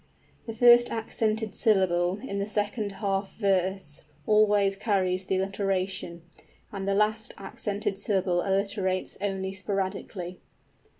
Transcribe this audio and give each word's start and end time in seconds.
_,the 0.47 0.53
first 0.55 0.89
accented 0.91 1.53
syllable 1.53 2.17
in 2.27 2.39
the 2.39 2.47
second 2.47 2.93
half 2.93 3.35
verse 3.35 4.03
always 4.25 4.75
carries 4.75 5.25
the 5.27 5.37
alliteration; 5.37 6.23
and 6.71 6.87
the 6.87 6.95
last 6.95 7.35
accented 7.37 7.99
syllable 7.99 8.41
alliterates 8.41 9.15
only 9.21 9.53
sporadically. 9.53 10.39